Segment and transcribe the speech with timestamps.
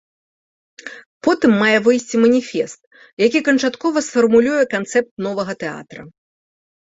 [1.27, 2.79] Потым мае выйсці маніфест,
[3.25, 6.01] які канчаткова сфармулюе канцэпт новага тэатра.